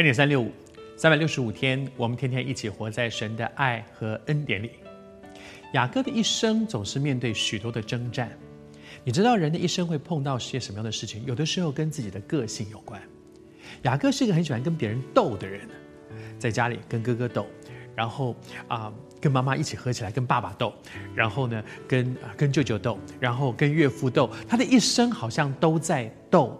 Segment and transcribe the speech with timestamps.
[0.00, 0.50] 二点三六五，
[0.96, 4.70] 三百六十五天，我们天天一起活在神的爱和恩典里。
[5.74, 8.32] 雅各的一生总是面对许多的征战。
[9.04, 11.22] 你知道人的一生会碰到些什么样的事情？
[11.26, 12.98] 有的时候跟自己的个性有关。
[13.82, 15.68] 雅各是一个很喜欢跟别人斗的人，
[16.38, 17.44] 在家里跟哥哥斗，
[17.94, 18.34] 然后
[18.68, 20.72] 啊、跟妈妈一起合起来跟爸爸斗，
[21.14, 24.30] 然后呢跟、跟舅舅斗，然后跟岳父斗。
[24.48, 26.58] 他的一生好像都在斗。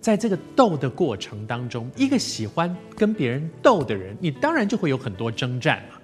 [0.00, 5.96] 在这个斗的过程当中，一个喜欢跟别人斗的人，你当然就会有很多征战嘛。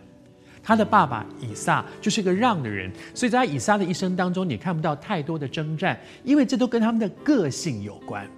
[0.63, 8.29] 他的爸爸以撒就是一个让的人，所以在以撒的一生当中，你看不到太多的征战，因为这都跟他们的个性有关。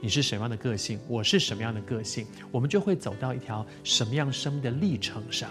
[0.00, 5.50] 你是什么样的个性，我是什么样的个性，我们就会走到一条什么样生命的历程上。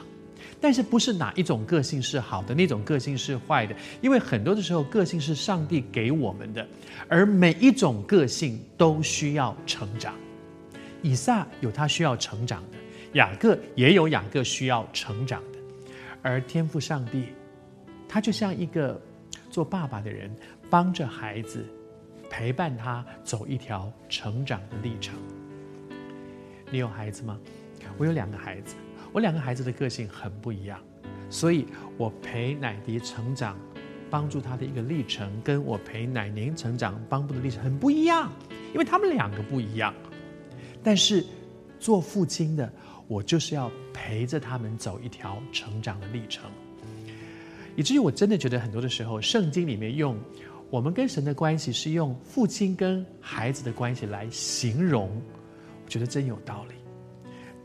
[0.60, 6.68] 但是不是哪一种个性是好的，那种个性是坏的，因为很多的时候个性是上帝给我们的，
[7.08, 10.14] 而每一种个性都需要成长。
[11.02, 12.78] 以撒有他需要成长的，
[13.14, 15.60] 雅各也有雅各需要成长的。
[16.24, 17.28] 而天赋上帝，
[18.10, 19.00] 他就像一个
[19.52, 20.34] 做爸爸的人，
[20.70, 21.64] 帮着孩子，
[22.30, 25.14] 陪伴他走一条成长的历程。
[26.72, 27.38] 你有孩子吗？
[28.00, 28.74] 我有两个孩子，
[29.16, 30.78] 我两个孩子的个性很不一样，
[31.30, 31.66] 所以
[31.98, 33.58] 我陪奶迪成长，
[34.10, 38.30] 帮助他的一个历程，跟我陪奶宁成长帮助的历程很不一样，
[38.74, 39.94] 因为他们两个不一样。
[40.84, 41.26] 但是
[41.80, 42.70] 做父亲的，
[43.08, 46.52] 我就是要陪着他们走一条成长的历程，
[47.78, 50.20] 以至于我真的觉得很多的时候，圣经里面用
[50.70, 55.10] 我们跟神的关系是用父亲跟孩子的关系来形容，
[55.86, 56.76] 我觉得真有道理。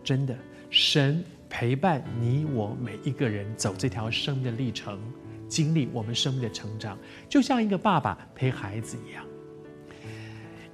[0.05, 0.39] 真的，
[0.71, 1.25] 神
[1.61, 4.99] 陪伴你我每一个人走这条生命的历程，
[5.47, 6.99] 经历我们生命的成长，
[7.29, 9.23] 就像一个爸爸陪孩子一样。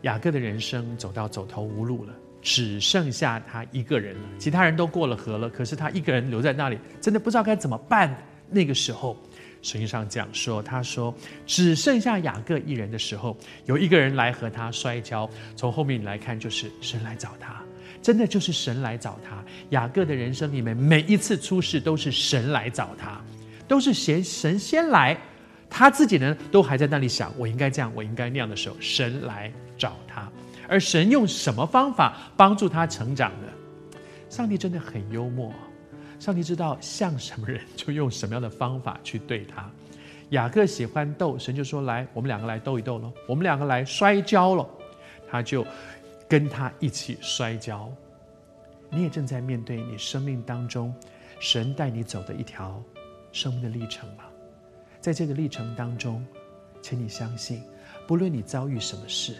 [0.02, 2.14] 雅各的人生走到走投无路了。
[2.40, 8.16] 只剩下他一个人了，其他人都过了河了，可是他一个人留在那里，真的不知道该怎么办。
[8.48, 9.16] 那个时候，
[9.62, 11.12] 圣经上讲说，他说
[11.46, 15.28] 只剩下雅各一人的时候，有一个人来和他摔跤。
[15.56, 17.60] 从后面来看，就是神来找他，
[18.06, 19.42] 真的就是神来找他。
[19.70, 23.20] 雅各的人生里面，每一次出事都是神来找他，
[23.66, 25.18] 都是先神先来，
[25.68, 30.30] 他自己呢都还在那里想，我应该这样，我应该那样的时候，神来找他。
[30.68, 33.48] 而神用什么方法帮助他成长呢？
[34.30, 35.52] 上帝真的很幽默，
[36.20, 39.68] 上帝知道像什么人就用什么样的方法去对他。
[40.30, 44.70] 雅各喜欢斗，神就说：“来，我们两个来斗一斗喽，我们两个来摔跤喽。”
[45.28, 45.66] 他就
[46.28, 47.92] 跟他一起摔跤。
[48.90, 50.94] 你也正在面对你生命当中
[51.40, 52.82] 神带你走的一条
[53.32, 54.24] 生命的历程吗？
[55.00, 56.24] 在这个历程当中，
[56.80, 57.62] 请你相信，
[58.06, 59.36] 不论你遭遇什么事。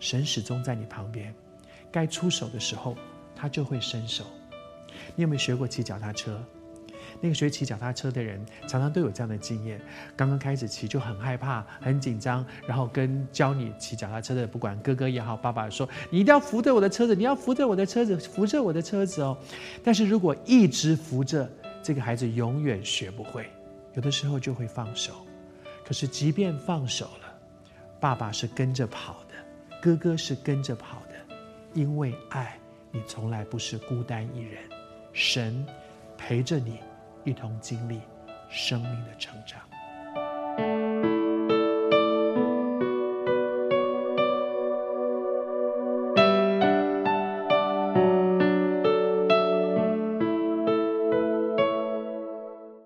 [0.00, 1.34] 神始终在你旁边，
[1.90, 2.96] 该出手的时候，
[3.34, 4.24] 他就会伸手。
[5.16, 6.40] 你有没有学过骑脚踏车？
[7.20, 9.80] 那个学骑脚踏车的人，常常都有这样的经验：
[10.16, 19.36] 刚刚开始骑就很害怕、很紧张，然后跟教你骑脚踏车的，不管哥哥也好、爸爸说，你一定要扶着我的车子，你要扶着我的车子，扶着我的车子哦。
[19.82, 21.50] 但是如果一直扶着，
[21.82, 23.50] 这个孩子永远学不会，
[23.94, 25.12] 有的时候就会放手。
[25.84, 27.34] 可是即便放手了，
[27.98, 29.34] 爸爸是跟着跑的。
[29.80, 31.36] 哥哥是跟着跑的，
[31.72, 32.58] 因为爱
[32.90, 34.60] 你从来不是孤单一人，
[35.12, 35.64] 神
[36.16, 36.78] 陪着你
[37.28, 38.00] 一同经历
[38.48, 39.60] 生命的成长。